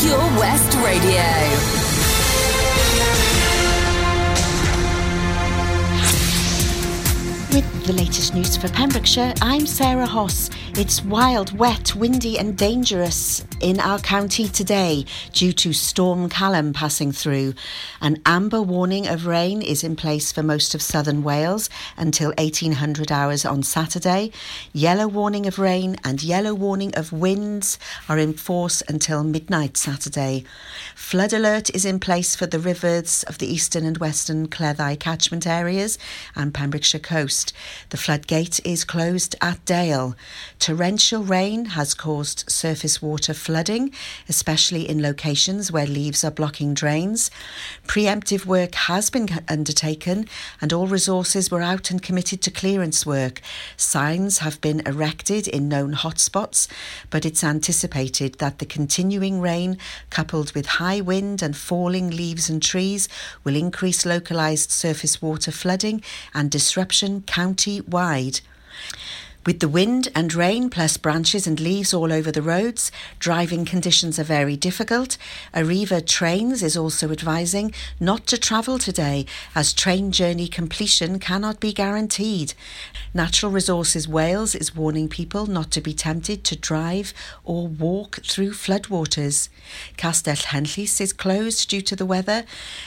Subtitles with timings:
[0.00, 1.20] Pure West Radio.
[7.52, 10.48] With the latest news for Pembrokeshire, I'm Sarah Hoss.
[10.74, 17.12] It's wild, wet, windy, and dangerous in our county today due to Storm Callum passing
[17.12, 17.54] through.
[18.00, 23.10] An amber warning of rain is in place for most of southern Wales until 1800
[23.12, 24.30] hours on Saturday.
[24.72, 30.44] Yellow warning of rain and yellow warning of winds are in force until midnight Saturday.
[30.94, 35.46] Flood alert is in place for the rivers of the eastern and western Cleddau catchment
[35.46, 35.98] areas
[36.34, 37.52] and Pembrokeshire coast.
[37.90, 40.14] The floodgate is closed at Dale.
[40.60, 43.94] Torrential rain has caused surface water flooding,
[44.28, 47.30] especially in locations where leaves are blocking drains.
[47.86, 50.26] Preemptive work has been undertaken
[50.60, 53.40] and all resources were out and committed to clearance work.
[53.78, 56.68] Signs have been erected in known hotspots,
[57.08, 59.78] but it's anticipated that the continuing rain,
[60.10, 63.08] coupled with high wind and falling leaves and trees,
[63.44, 66.02] will increase localised surface water flooding
[66.34, 68.40] and disruption county wide.
[69.46, 74.18] With the wind and rain plus branches and leaves all over the roads, driving conditions
[74.18, 75.16] are very difficult.
[75.54, 79.24] Arriva Trains is also advising not to travel today
[79.54, 82.52] as train journey completion cannot be guaranteed.
[83.14, 88.50] Natural Resources Wales is warning people not to be tempted to drive or walk through
[88.50, 89.48] floodwaters.
[89.96, 92.44] Castell Henllys is closed due to the weather.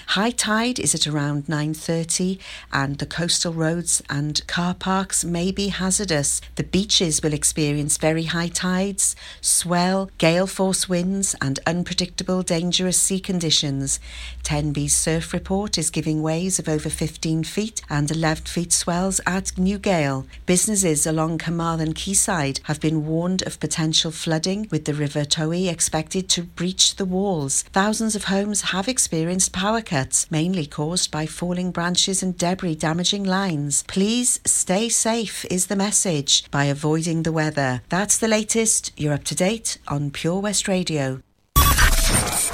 [0.10, 2.38] High tide is at around 9:30
[2.72, 6.42] and the coastal roads and car parks may be hazardous.
[6.56, 13.20] The beaches will experience very high tides, swell, gale force winds, and unpredictable, dangerous sea
[13.20, 14.00] conditions.
[14.44, 19.46] Tenby's surf report is giving waves of over 15 feet and 11 feet swells at
[19.58, 20.28] Newgale.
[20.46, 26.30] Businesses along Carmarthen Quayside have been warned of potential flooding, with the River Towy expected
[26.30, 27.64] to breach the walls.
[27.74, 33.24] Thousands of homes have experienced power cuts, mainly caused by falling branches and debris damaging
[33.24, 33.84] lines.
[33.88, 37.82] Please stay safe, is the message by avoiding the weather.
[37.90, 38.92] That's the latest.
[38.98, 41.22] You're up to date on Pure West Radio.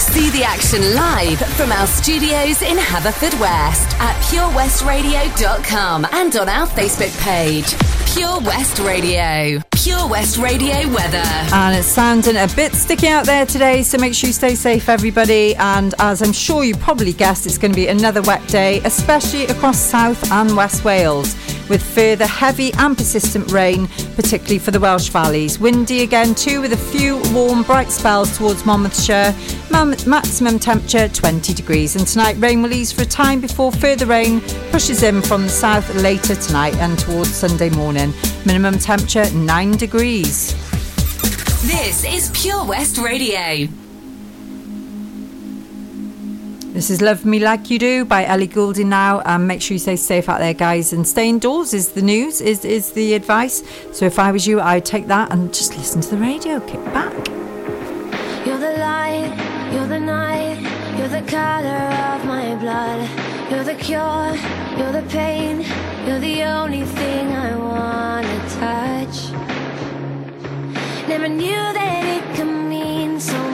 [0.09, 7.15] See the action live from our studios in Haverfordwest at purewestradio.com and on our Facebook
[7.21, 7.75] page.
[8.13, 9.61] Pure West Radio.
[9.81, 11.23] Pure West Radio weather.
[11.53, 14.89] And it's sounding a bit sticky out there today, so make sure you stay safe,
[14.89, 15.55] everybody.
[15.55, 19.45] And as I'm sure you probably guessed, it's going to be another wet day, especially
[19.45, 21.33] across South and West Wales
[21.69, 25.59] with further heavy and persistent rain, particularly for the Welsh valleys.
[25.59, 29.33] Windy again too, with a few warm, bright spells towards Monmouthshire.
[29.71, 31.95] maximum temperature 20 degrees.
[31.95, 34.41] And tonight, rain will ease for a time before further rain
[34.71, 38.13] pushes in from the south later tonight and towards Sunday morning.
[38.45, 40.53] Minimum temperature 9 degrees.
[41.67, 43.67] This is Pure West Radio.
[46.73, 49.21] This is Love Me Like You Do by Ellie Goulding now.
[49.25, 52.41] Um, make sure you stay safe out there, guys, and stay indoors is the news,
[52.41, 53.63] is, is the advice.
[53.91, 56.83] So if I was you, I'd take that and just listen to the radio, kick
[56.85, 57.13] back.
[58.45, 60.59] You're the light, you're the night,
[60.97, 61.69] you're the color
[62.15, 63.29] of my blood.
[63.49, 64.35] You're the cure,
[64.77, 65.65] you're the pain,
[66.05, 69.58] you're the only thing I wanna touch.
[71.09, 73.48] Never knew that it could mean so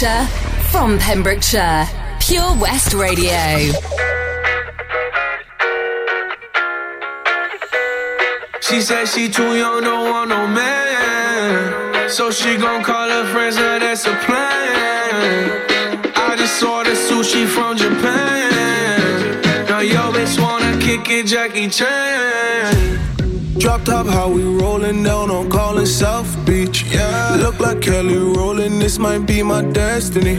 [0.00, 0.26] Pembrokeshire,
[0.70, 1.86] from Pembrokeshire,
[2.20, 3.28] Pure West Radio.
[8.62, 12.08] She said she too young, don't want no man.
[12.08, 15.60] So she gon' call her friends, now that's a plan.
[16.16, 19.66] I just ordered sushi from Japan.
[19.68, 23.09] Now yo bitch wanna kick it, Jackie Chan.
[23.60, 26.82] Drop top, how we rollin' down on Collin South Beach.
[26.84, 28.80] Yeah, look like Kelly Rowland.
[28.80, 30.36] This might be my destiny.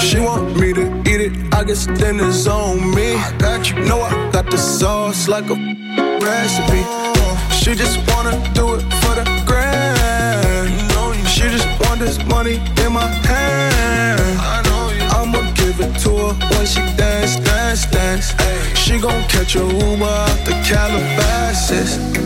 [0.00, 3.14] She want me to eat it, I guess then it's on me.
[3.14, 5.54] I got you, know I got the sauce like a
[6.24, 6.82] recipe.
[7.54, 11.28] She just wanna do it for the grand.
[11.28, 14.40] She just want this money in my hand.
[15.12, 18.32] I'ma give it to her when she dance, dance, dance.
[18.78, 22.25] She gon' catch a Uber out the Calabasas.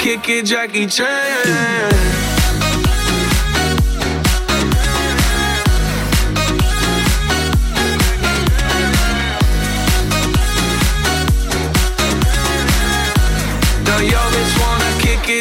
[0.00, 1.90] Kick it, Jackie Chan.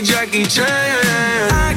[0.02, 1.69] Jackie Chan.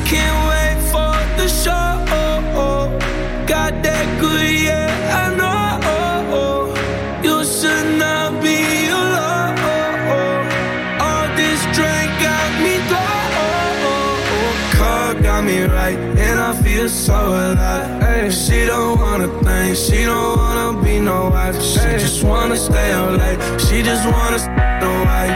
[16.93, 18.03] So alive.
[18.03, 21.61] Ay, she don't wanna think, she don't wanna be no wife.
[21.63, 25.35] She just wanna stay up late, she just wanna stay the white.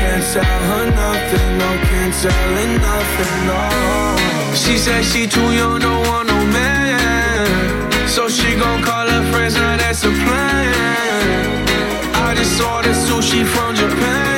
[0.00, 3.60] Can't tell her nothing, no, can't tell her nothing, no.
[4.54, 8.08] She said she too young, don't want no man.
[8.08, 10.74] So she gon' call her friends, now that's a plan.
[12.26, 14.29] I just saw ordered sushi from Japan.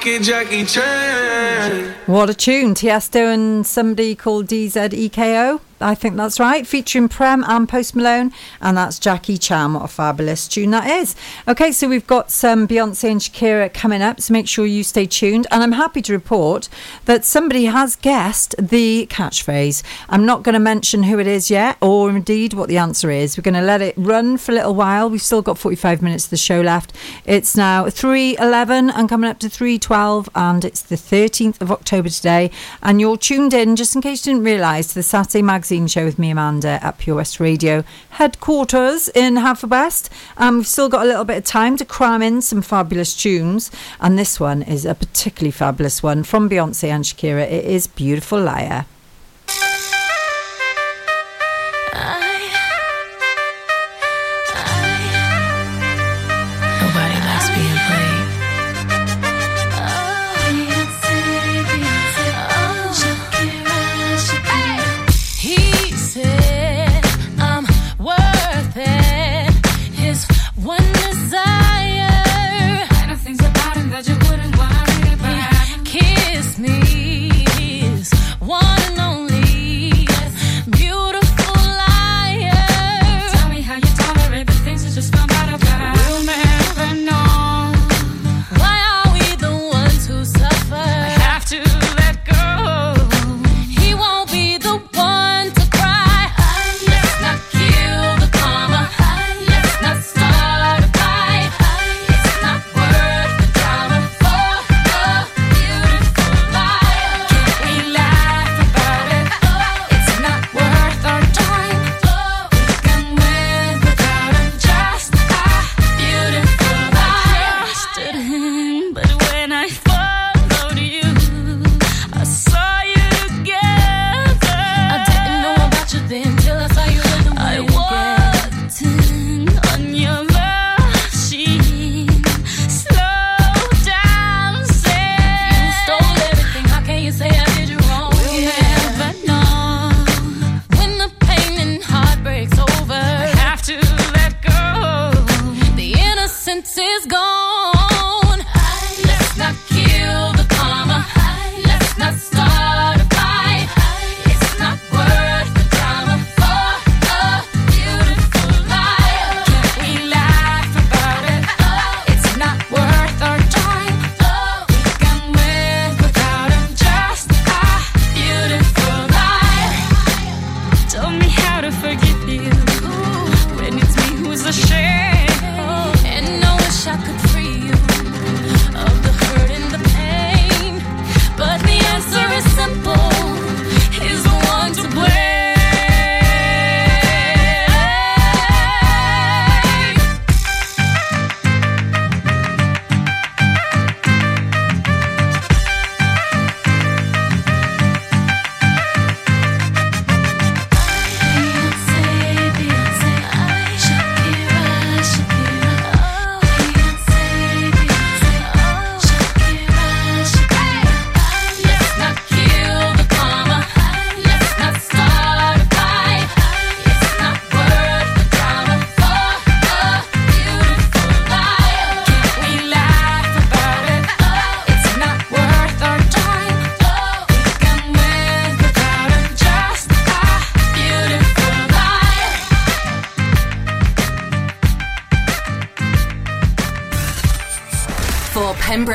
[0.00, 1.94] Jackie Chan.
[2.06, 2.74] What a tune.
[2.74, 5.60] Tiesto and somebody called DZEKO.
[5.80, 6.66] I think that's right.
[6.66, 9.74] Featuring Preme and Post Malone, and that's Jackie Chan.
[9.74, 11.14] What a fabulous tune that is.
[11.46, 15.06] Okay, so we've got some Beyonce and Shakira coming up, so make sure you stay
[15.06, 15.46] tuned.
[15.50, 16.68] And I'm happy to report
[17.04, 19.82] that somebody has guessed the catchphrase.
[20.08, 23.36] I'm not going to mention who it is yet, or indeed what the answer is.
[23.36, 25.08] We're going to let it run for a little while.
[25.08, 26.92] We've still got 45 minutes of the show left.
[27.24, 32.50] It's now 3:11 and coming up to 3:12, and it's the 13th of October today.
[32.82, 36.04] And you're tuned in, just in case you didn't realise, to the Saturday Magazine show
[36.04, 40.08] with me, Amanda, at Pure West Radio headquarters in Haverfordwest.
[40.36, 43.70] Um, we've still got a little bit of time to cram in some fabulous tunes,
[44.00, 47.42] and this one is a particularly fabulous one from Beyonce and Shakira.
[47.42, 48.86] It is Beautiful Liar.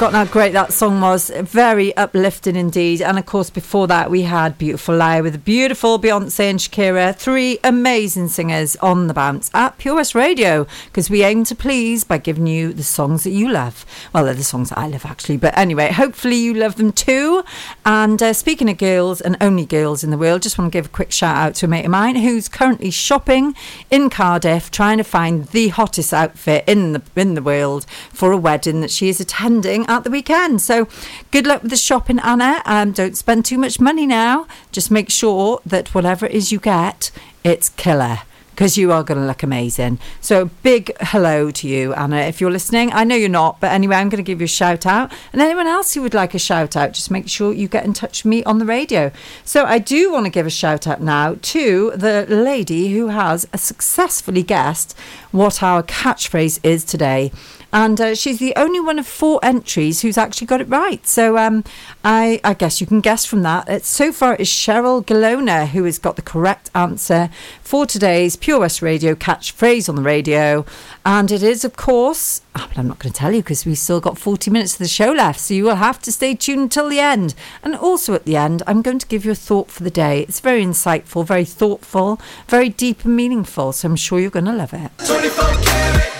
[0.00, 1.28] Forgotten how great that song was.
[1.28, 3.02] Very uplifting indeed.
[3.02, 7.58] And of course, before that, we had Beautiful Lie with beautiful Beyonce and Shakira, three
[7.62, 12.16] amazing singers on the bounce at Pure West Radio because we aim to please by
[12.16, 13.84] giving you the songs that you love.
[14.14, 17.44] Well, they're the songs that I love actually, but anyway, hopefully you love them too.
[17.84, 20.86] And uh, speaking of girls and only girls in the world, just want to give
[20.86, 23.54] a quick shout out to a mate of mine who's currently shopping
[23.90, 28.38] in Cardiff, trying to find the hottest outfit in the in the world for a
[28.38, 30.62] wedding that she is attending at the weekend.
[30.62, 30.88] So,
[31.30, 32.62] good luck with the shopping, Anna.
[32.64, 34.46] Um, don't spend too much money now.
[34.72, 37.10] Just make sure that whatever it is you get,
[37.44, 38.20] it's killer
[38.60, 39.98] because you are going to look amazing.
[40.20, 42.92] So, big hello to you, Anna, if you're listening.
[42.92, 45.10] I know you're not, but anyway, I'm going to give you a shout out.
[45.32, 47.94] And anyone else who would like a shout out, just make sure you get in
[47.94, 49.12] touch with me on the radio.
[49.46, 53.48] So, I do want to give a shout out now to the lady who has
[53.56, 54.94] successfully guessed
[55.32, 57.32] what our catchphrase is today
[57.72, 61.06] and uh, she's the only one of four entries who's actually got it right.
[61.06, 61.64] So um,
[62.04, 63.68] I, I guess you can guess from that.
[63.68, 67.30] It's, so far, it's Cheryl Galona who has got the correct answer
[67.62, 70.64] for today's Pure West Radio catchphrase on the radio,
[71.06, 72.42] and it is, of course.
[72.52, 74.88] but I'm not going to tell you because we've still got 40 minutes of the
[74.88, 77.34] show left, so you will have to stay tuned until the end.
[77.62, 80.22] And also at the end, I'm going to give you a thought for the day.
[80.22, 84.52] It's very insightful, very thoughtful, very deep and meaningful, so I'm sure you're going to
[84.52, 86.19] love it.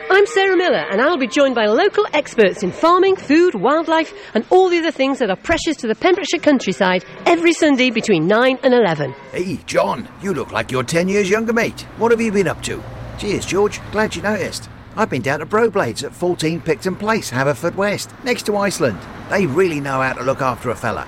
[0.09, 4.45] I'm Sarah Miller, and I'll be joined by local experts in farming, food, wildlife, and
[4.51, 8.59] all the other things that are precious to the Pembrokeshire countryside every Sunday between 9
[8.61, 9.13] and 11.
[9.31, 11.81] Hey, John, you look like you're 10 years younger, mate.
[11.97, 12.81] What have you been up to?
[13.17, 13.81] Cheers, George.
[13.91, 14.69] Glad you noticed.
[14.95, 18.99] I've been down to Broblades at 14 Picton Place, Haverfordwest, next to Iceland.
[19.29, 21.07] They really know how to look after a fella.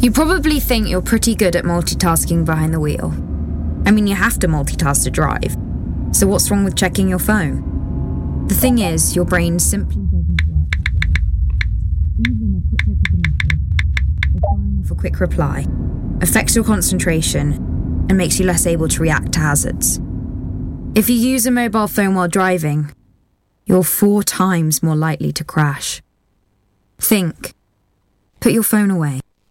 [0.00, 3.12] You probably think you're pretty good at multitasking behind the wheel.
[3.84, 5.56] I mean, you have to multitask to drive.
[6.12, 8.46] So, what's wrong with checking your phone?
[8.46, 10.68] The thing is, your brain simply doesn't work.
[12.20, 15.66] Even a quick look at a message, for quick reply,
[16.22, 17.54] affects your concentration
[18.08, 20.00] and makes you less able to react to hazards.
[20.94, 22.94] If you use a mobile phone while driving,
[23.66, 26.02] you're four times more likely to crash.
[26.98, 27.52] Think.
[28.38, 29.20] Put your phone away.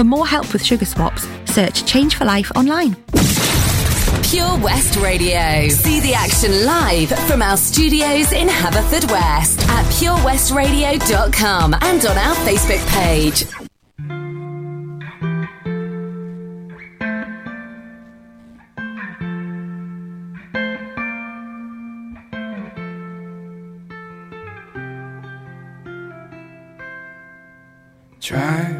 [0.00, 2.96] For more help with sugar swaps, search Change for Life online.
[4.22, 5.68] Pure West Radio.
[5.68, 12.80] See the action live from our studios in Haverfordwest at purewestradio.com and on our Facebook
[12.94, 13.44] page.
[28.18, 28.79] Try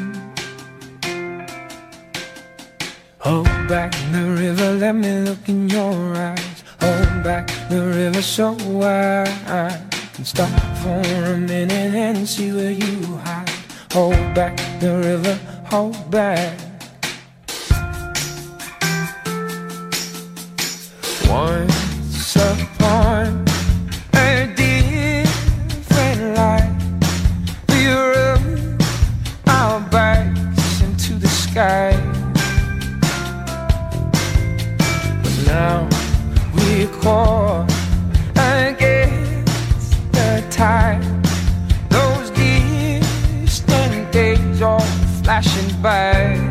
[3.21, 6.63] Hold back the river, let me look in your eyes.
[6.79, 9.29] Hold back the river so wide.
[10.23, 10.49] stop
[10.81, 11.03] for
[11.33, 13.47] a minute and see where you hide.
[13.91, 16.57] Hold back the river, hold back.
[21.29, 23.45] Once upon
[24.15, 26.73] a different life,
[27.69, 28.81] we rode
[29.47, 31.90] our bikes into the sky.
[35.61, 35.87] now
[36.55, 37.65] we call
[38.35, 41.03] against the tide.
[41.89, 44.87] Those distant days are
[45.21, 46.50] flashing by.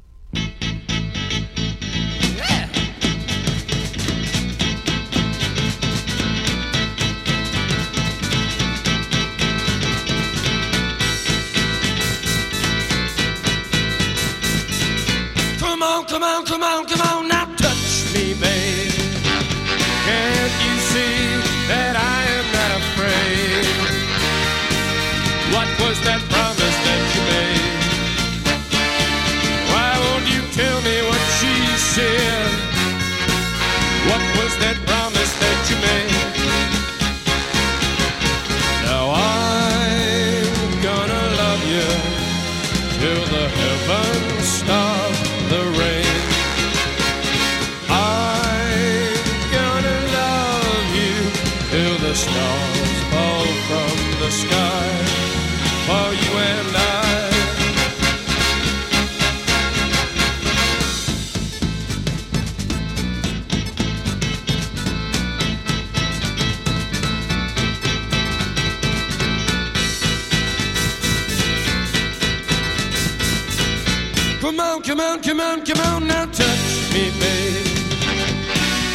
[74.83, 77.65] come on, come on, come on, now touch me, babe.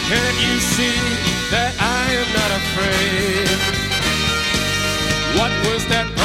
[0.08, 0.98] Can't you see
[1.50, 3.48] that I am not afraid?
[5.38, 6.15] What was that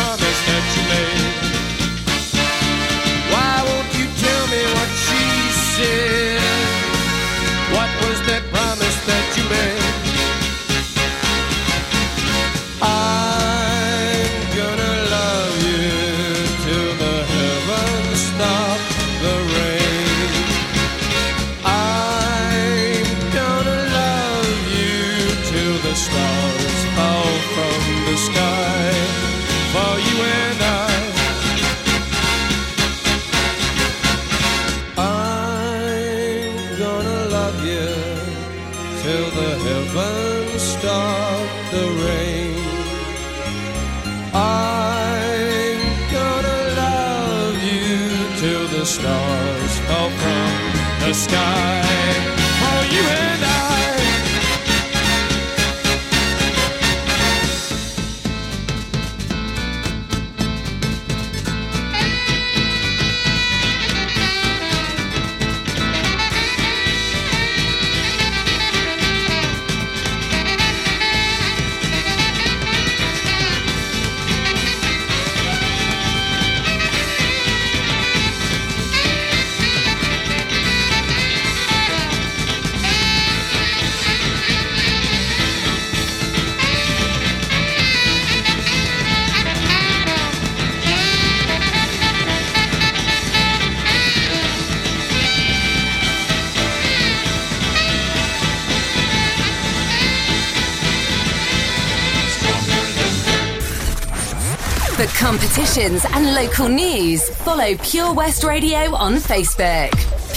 [105.01, 109.89] For competitions and local news, follow Pure West Radio on Facebook.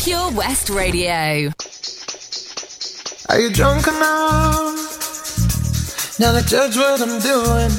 [0.03, 1.53] Pure West Radio.
[3.29, 4.79] Are you drunk enough
[6.19, 7.71] now to judge what I'm doing?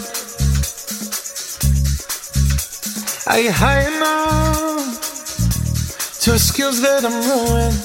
[3.25, 5.01] Are you high enough
[6.21, 7.81] to excuse that I'm ruined?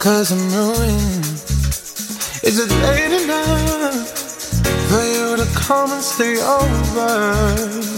[0.00, 1.24] Cause I'm ruined.
[2.42, 4.08] Is it late enough
[4.88, 7.97] for you to come and stay over?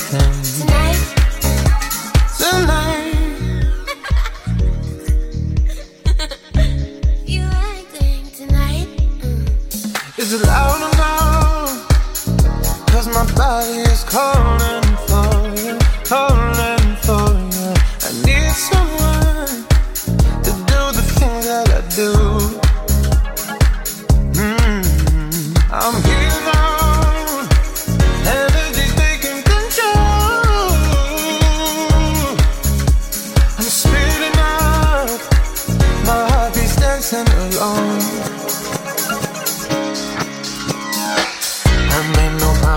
[0.00, 0.39] everything.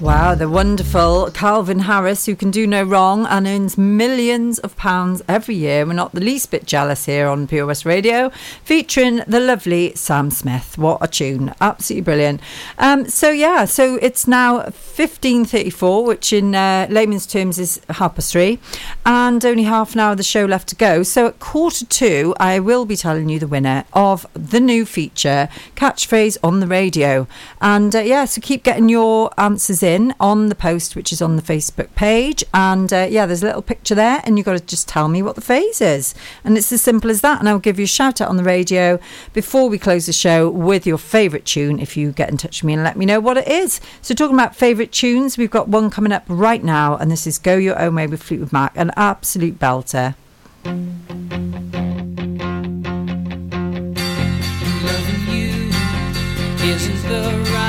[0.00, 5.22] Wow, the wonderful Calvin Harris, who can do no wrong and earns millions of pounds
[5.26, 5.84] every year.
[5.84, 8.30] We're not the least bit jealous here on Pure West Radio,
[8.62, 10.78] featuring the lovely Sam Smith.
[10.78, 11.52] What a tune!
[11.60, 12.40] Absolutely brilliant.
[12.78, 18.30] Um, so, yeah, so it's now 15.34, which in uh, layman's terms is half past
[18.30, 18.60] three,
[19.04, 21.02] and only half an hour of the show left to go.
[21.02, 25.48] So at quarter two, I will be telling you the winner of the new feature,
[25.74, 27.26] Catchphrase on the Radio.
[27.60, 29.87] And uh, yeah, so keep getting your answers in
[30.20, 32.44] on the post, which is on the Facebook page.
[32.52, 35.22] And uh, yeah, there's a little picture there, and you've got to just tell me
[35.22, 36.14] what the phase is.
[36.44, 37.40] And it's as simple as that.
[37.40, 39.00] And I'll give you a shout out on the radio
[39.32, 42.66] before we close the show with your favourite tune if you get in touch with
[42.66, 43.80] me and let me know what it is.
[44.02, 47.38] So, talking about favourite tunes, we've got one coming up right now, and this is
[47.38, 50.14] Go Your Own Way with Fleetwood Mac, an absolute belter.
[50.64, 50.98] Loving
[55.30, 55.70] you
[56.68, 57.67] isn't the right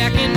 [0.00, 0.29] up,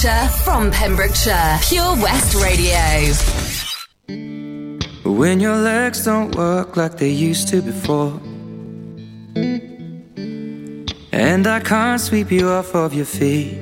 [0.00, 3.12] Pembrokeshire, from Pembrokeshire, Pure West Radio.
[5.04, 8.18] When your legs don't work like they used to before.
[11.12, 13.58] And I can't sweep you off of your feet.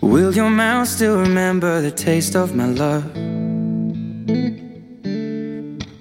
[0.00, 3.04] Will your mouth still remember the taste of my love?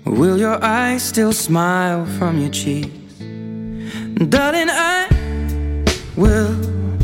[0.05, 3.17] Will your eyes still smile from your cheeks?
[4.29, 5.16] Darling, I
[6.17, 6.55] will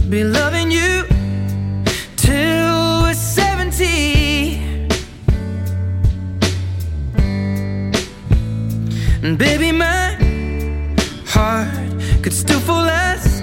[0.10, 1.04] be loving you
[2.16, 4.58] till we're 70.
[9.22, 10.18] And baby, my
[11.28, 11.70] heart
[12.24, 13.43] could still fall as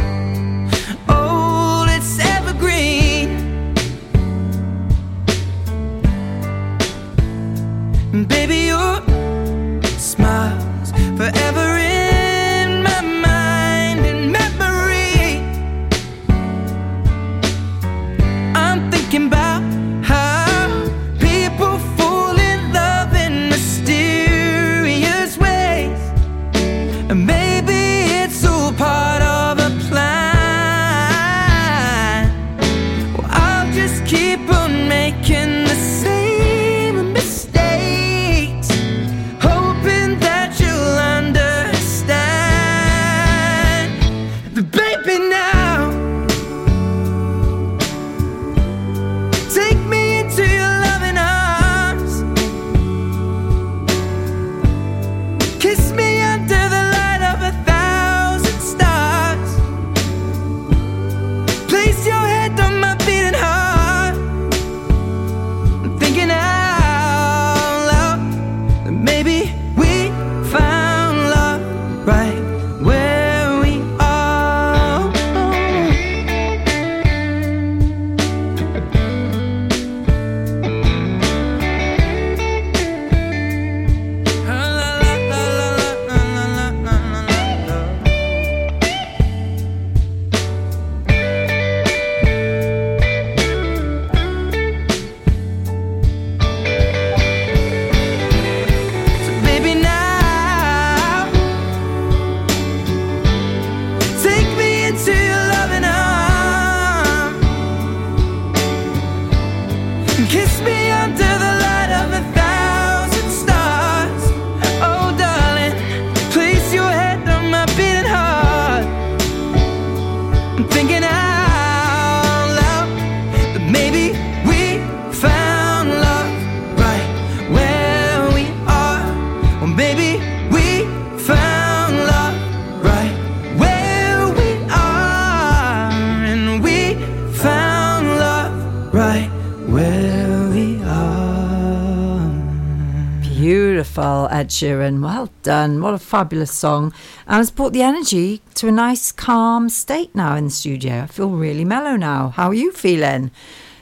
[144.51, 145.01] Sheeran.
[145.01, 145.81] Well done.
[145.81, 146.93] What a fabulous song.
[147.27, 151.01] And it's brought the energy to a nice, calm state now in the studio.
[151.01, 152.29] I feel really mellow now.
[152.29, 153.31] How are you feeling?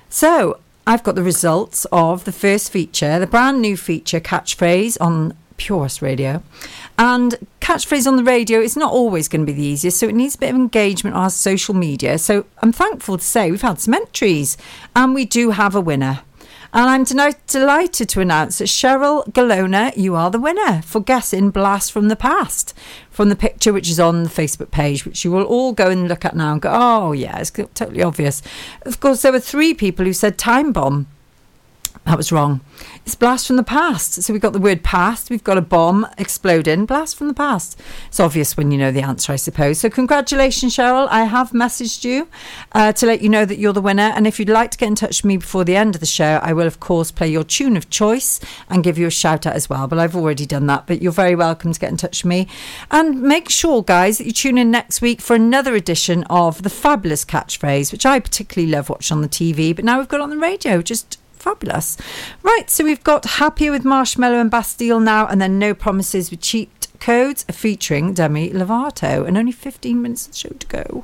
[0.09, 5.33] So, I've got the results of the first feature, the brand new feature catchphrase on
[5.57, 6.41] Pure West Radio.
[6.97, 10.15] And catchphrase on the radio is not always going to be the easiest, so it
[10.15, 12.17] needs a bit of engagement on our social media.
[12.17, 14.57] So I'm thankful to say we've had some entries,
[14.95, 16.21] and we do have a winner.
[16.71, 21.49] And I'm deni- delighted to announce that Cheryl Galona, you are the winner for guessing
[21.49, 22.75] Blast from the Past
[23.09, 26.07] from the picture which is on the Facebook page, which you will all go and
[26.07, 28.41] look at now and go, oh, yeah, it's totally obvious.
[28.83, 31.07] Of course, there were three people who said Time Bomb.
[32.09, 32.61] That was wrong.
[33.05, 34.23] It's blast from the past.
[34.23, 37.79] So we've got the word past, we've got a bomb exploding, blast from the past.
[38.07, 39.77] It's obvious when you know the answer, I suppose.
[39.77, 41.07] So congratulations, Cheryl.
[41.11, 42.27] I have messaged you
[42.71, 44.11] uh, to let you know that you're the winner.
[44.15, 46.07] And if you'd like to get in touch with me before the end of the
[46.07, 48.39] show, I will, of course, play your tune of choice
[48.69, 49.87] and give you a shout out as well.
[49.87, 50.87] But I've already done that.
[50.87, 52.47] But you're very welcome to get in touch with me.
[52.89, 56.71] And make sure, guys, that you tune in next week for another edition of the
[56.71, 59.75] fabulous catchphrase, which I particularly love watching on the TV.
[59.75, 60.81] But now we've got on the radio.
[60.81, 61.97] Just fabulous.
[62.43, 66.41] Right, so we've got Happier with Marshmello and Bastille now, and then No Promises with
[66.41, 71.03] Cheat Codes featuring Demi Lovato, and only 15 minutes of show to go.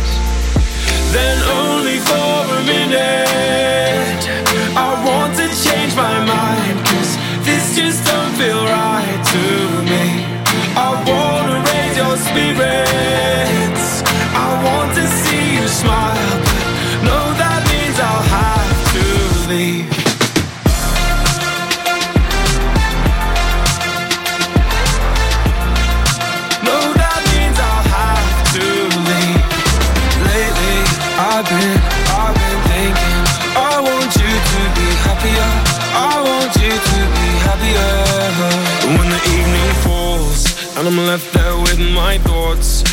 [1.13, 4.60] then only for a minute.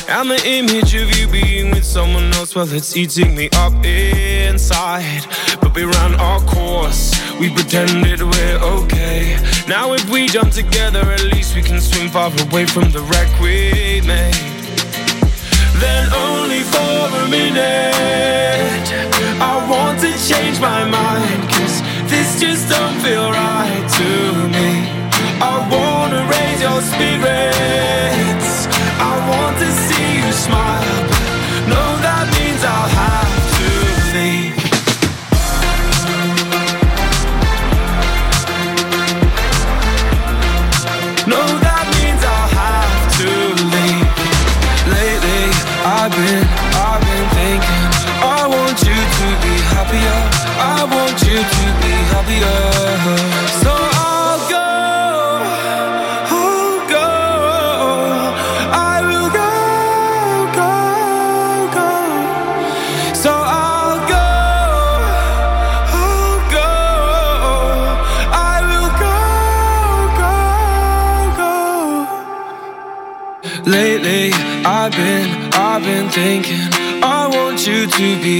[0.09, 5.25] And the image of you being with someone else, well, it's eating me up inside.
[5.61, 7.15] But we ran our course.
[7.39, 9.37] We pretended we're okay.
[9.69, 13.29] Now if we jump together, at least we can swim far away from the wreck
[13.41, 14.59] we made
[15.81, 18.87] then only for a minute.
[19.41, 24.11] I want to change my mind, cause this just don't feel right to
[24.55, 24.71] me.
[25.41, 28.67] I wanna raise your spirits.
[28.99, 29.78] I want to
[32.01, 33.69] that means I'll have to
[41.61, 43.31] that means I'll have to
[43.75, 44.09] leave.
[44.89, 45.45] Lately,
[45.85, 46.45] I've been,
[46.81, 47.85] I've been thinking.
[48.25, 50.19] I want you to be happier.
[50.59, 51.88] I want you to be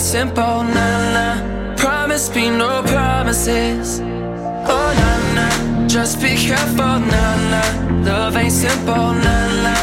[0.00, 1.76] Simple, na na.
[1.76, 4.00] Promise me no promises.
[4.00, 7.62] Oh na na, just be careful, na na.
[8.04, 9.74] Love ain't simple, na na.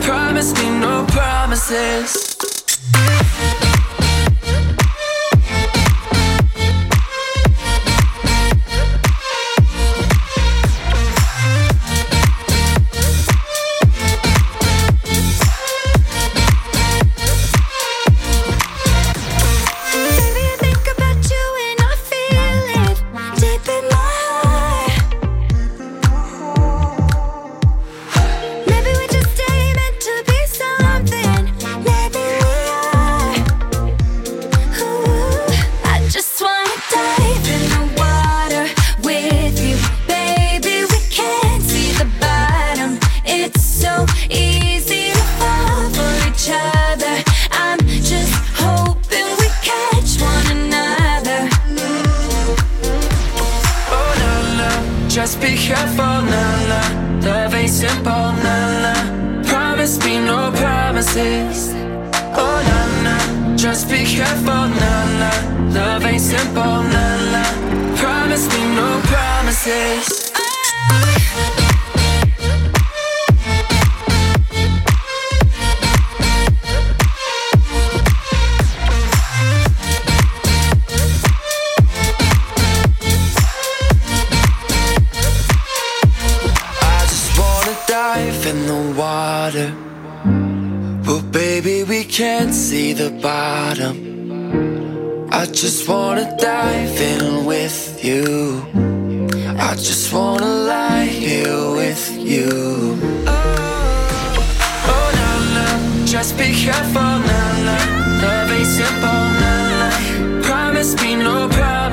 [0.00, 2.33] Promise me no promises.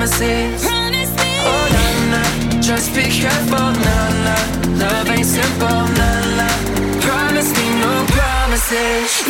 [0.02, 0.64] Promises.
[0.66, 4.36] Oh na na, just be careful, na na.
[4.78, 6.48] Love ain't simple, na na.
[7.00, 9.21] Promise me no promises.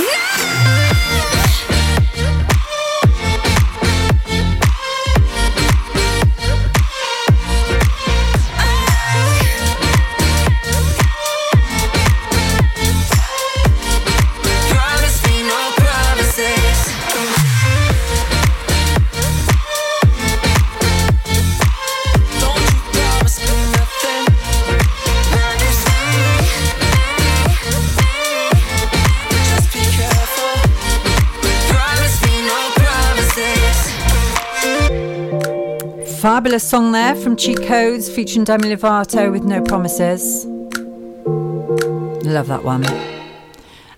[36.53, 40.45] Fabulous song there from Cheat Codes featuring Demi Lovato with No Promises.
[42.27, 42.85] Love that one.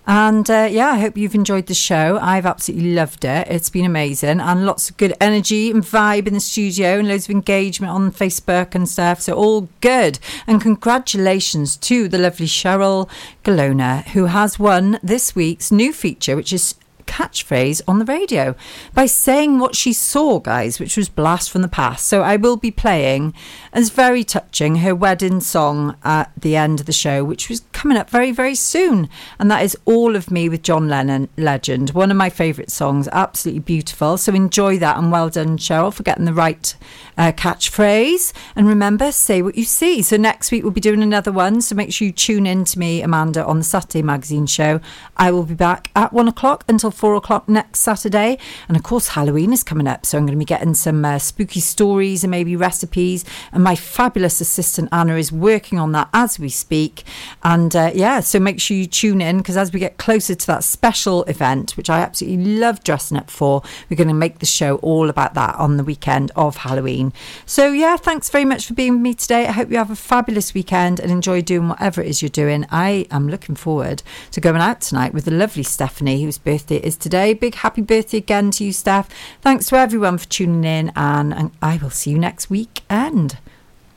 [0.07, 2.17] And uh, yeah, I hope you've enjoyed the show.
[2.21, 3.49] I've absolutely loved it.
[3.49, 7.25] It's been amazing and lots of good energy and vibe in the studio and loads
[7.25, 9.19] of engagement on Facebook and stuff.
[9.19, 10.19] So, all good.
[10.47, 13.09] And congratulations to the lovely Cheryl
[13.43, 16.75] Galona, who has won this week's new feature, which is
[17.05, 18.55] catchphrase on the radio
[18.93, 22.07] by saying what she saw, guys, which was blast from the past.
[22.07, 23.33] So I will be playing,
[23.73, 27.97] as very touching, her wedding song at the end of the show, which was coming
[27.97, 29.09] up very, very soon.
[29.39, 31.91] And that is All of Me with John Lennon, legend.
[31.91, 34.17] One of my favourite songs, absolutely beautiful.
[34.17, 36.75] So enjoy that and well done, Cheryl, for getting the right
[37.17, 38.33] uh, catchphrase.
[38.55, 40.01] And remember, say what you see.
[40.01, 41.61] So next week we'll be doing another one.
[41.61, 44.79] So make sure you tune in to me, Amanda, on the Saturday Magazine show.
[45.17, 48.37] I will be back at one o'clock until four o'clock next Saturday.
[48.67, 50.05] And of course, Halloween is coming up.
[50.05, 53.25] So I'm going to be getting some uh, spooky stories and maybe recipes.
[53.51, 57.03] And my fabulous assistant, Anna, is working on that as we speak.
[57.43, 60.47] And uh, yeah, so make sure you tune in because as we get closer to
[60.47, 64.45] that special event, which I absolutely love dressing up for, we're going to make the
[64.45, 67.13] show all about that on the weekend of Halloween.
[67.45, 69.47] So yeah, thanks very much for being with me today.
[69.47, 72.65] I hope you have a fabulous weekend and enjoy doing whatever it is you're doing.
[72.71, 76.95] I am looking forward to going out tonight with the lovely Stephanie, whose birthday is
[76.95, 77.33] today.
[77.33, 79.09] Big happy birthday again to you, Steph.
[79.41, 83.37] Thanks to everyone for tuning in, and, and I will see you next weekend.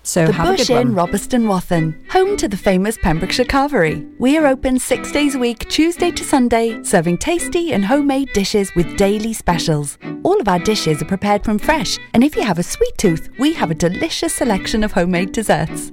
[0.03, 1.11] So the have a Bush good Inn, one.
[1.11, 4.11] Robeston Wathen, home to the famous Pembrokeshire Carvery.
[4.18, 8.74] We are open six days a week, Tuesday to Sunday, serving tasty and homemade dishes
[8.74, 9.99] with daily specials.
[10.22, 13.28] All of our dishes are prepared from fresh, and if you have a sweet tooth,
[13.39, 15.93] we have a delicious selection of homemade desserts.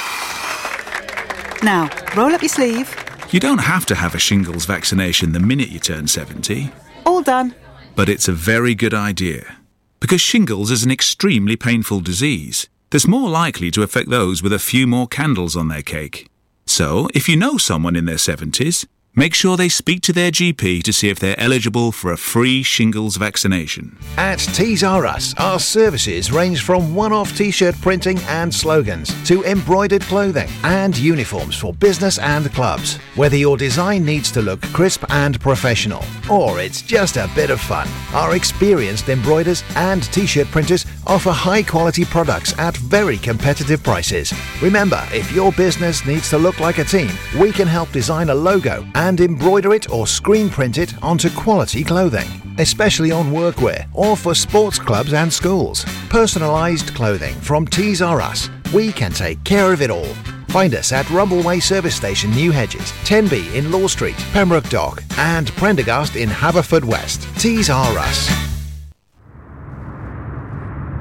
[1.63, 2.95] Now, roll up your sleeve.
[3.31, 6.69] You don't have to have a shingles vaccination the minute you turn 70,
[7.05, 7.55] All done.
[7.95, 9.57] but it's a very good idea.
[9.99, 14.59] Because shingles is an extremely painful disease that's more likely to affect those with a
[14.59, 16.27] few more candles on their cake.
[16.65, 20.83] So, if you know someone in their 70s, make sure they speak to their GP
[20.83, 23.97] to see if they're eligible for a free shingles vaccination.
[24.17, 29.13] At Tees R Us, our services range from one off t shirt printing and slogans
[29.27, 32.97] to embroidered clothing and uniforms for business and clubs.
[33.15, 37.59] Whether your design needs to look crisp and professional, or it's just a bit of
[37.59, 43.83] fun, our experienced embroiders and t shirt printers offer high quality products at very competitive
[43.83, 44.33] prices.
[44.61, 48.35] Remember, if your business needs to look like a team, we can help design a
[48.35, 52.29] logo and embroider it or screen print it onto quality clothing,
[52.59, 55.83] especially on workwear or for sports clubs and schools.
[56.09, 58.49] Personalized clothing from Tees R Us.
[58.73, 60.13] We can take care of it all.
[60.49, 65.47] Find us at Rumbleway Service Station, New Hedges, 10B in Law Street, Pembroke Dock, and
[65.53, 67.25] Prendergast in Haverfordwest.
[67.39, 68.29] T's are us.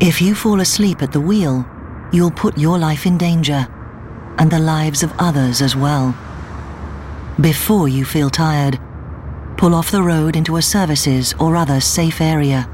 [0.00, 1.68] If you fall asleep at the wheel,
[2.12, 3.66] you'll put your life in danger
[4.38, 6.14] and the lives of others as well.
[7.40, 8.78] Before you feel tired,
[9.56, 12.68] pull off the road into a services or other safe area.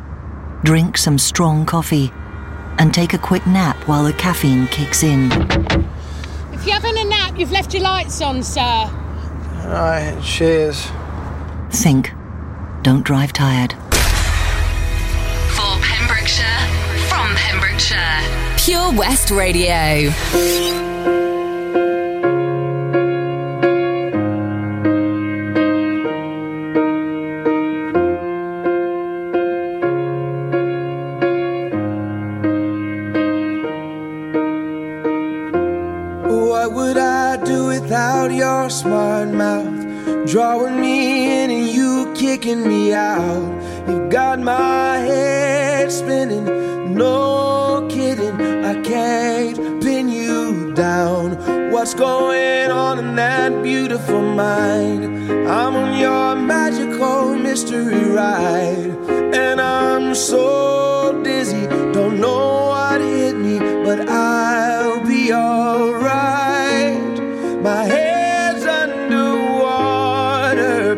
[0.65, 2.11] Drink some strong coffee
[2.79, 5.31] and take a quick nap while the caffeine kicks in.
[6.53, 8.91] If you're having a nap, you've left your lights on, sir.
[9.63, 10.89] Alright, cheers.
[11.71, 12.13] Think.
[12.83, 13.73] Don't drive tired.
[15.55, 16.45] For Pembrokeshire,
[17.09, 18.21] from Pembrokeshire.
[18.59, 20.11] Pure West Radio.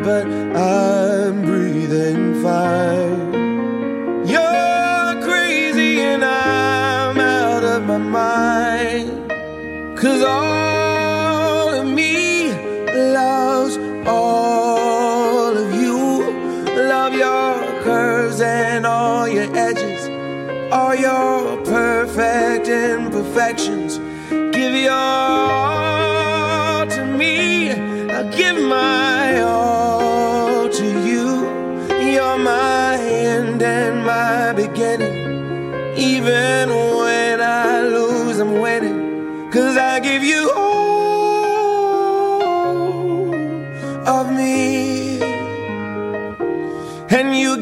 [0.08, 0.37] But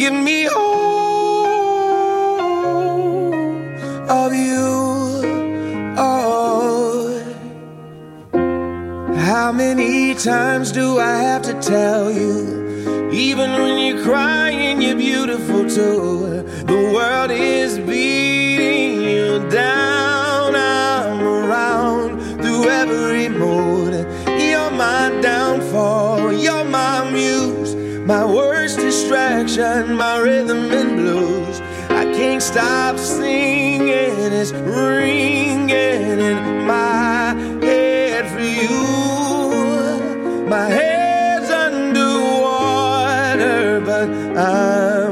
[0.07, 1.47] Give me all
[4.09, 4.67] of you.
[5.99, 7.21] Oh.
[9.17, 13.11] How many times do I have to tell you?
[13.11, 16.45] Even when you're crying, you're beautiful too.
[16.67, 18.36] The world is beating
[29.57, 31.61] distraction, my rhythm and blues.
[31.89, 33.89] I can't stop singing.
[33.89, 38.85] It's ringing in my head for you.
[40.47, 42.21] My head's underwater,
[43.81, 45.06] but I'm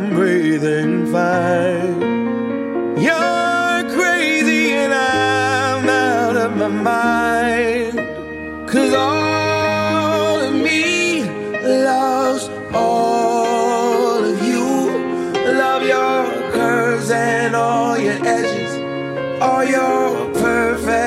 [19.41, 21.04] Oh, all your perfect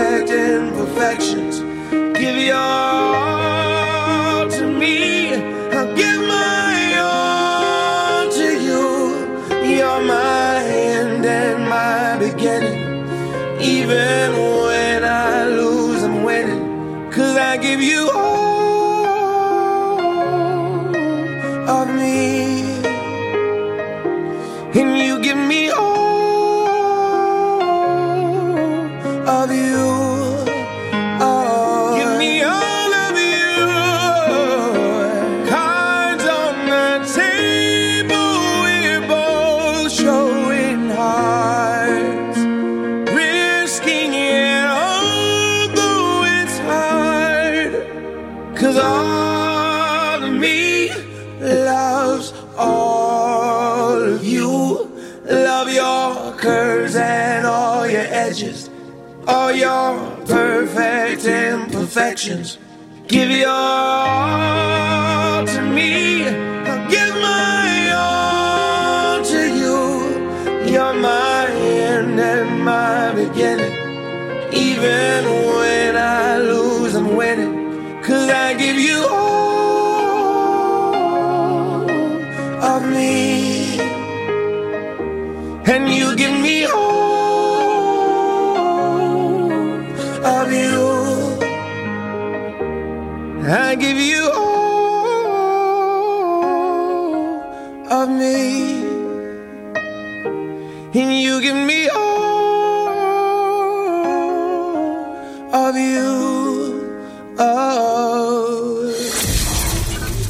[63.07, 64.46] Give your all